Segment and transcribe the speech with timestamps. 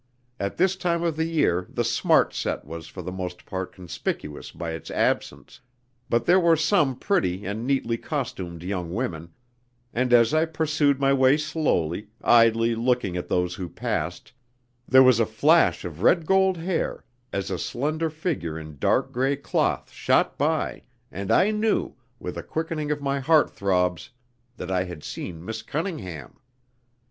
[0.39, 4.71] At this time of year the "smart set" was for the most part conspicuous by
[4.71, 5.59] its absence,
[6.09, 9.31] but there were some pretty and neatly costumed young women,
[9.93, 14.33] and as I pursued my way slowly, idly looking at those who passed,
[14.87, 19.35] there was a flash of red gold hair as a slender figure in dark grey
[19.35, 20.81] cloth shot by,
[21.11, 24.09] and I knew, with a quickening of my heart throbs,
[24.57, 26.39] that I had seen Miss Cunningham.